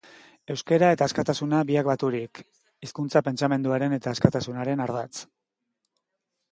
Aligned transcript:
Euskara 0.53 0.87
eta 0.95 1.07
askatasuna 1.09 1.59
biak 1.73 1.89
baturik: 1.89 2.41
hizkuntza 2.87 3.25
pentsamenduaren 3.29 3.99
eta 4.01 4.17
askatasunaren 4.17 4.85
ardatz. 4.89 5.27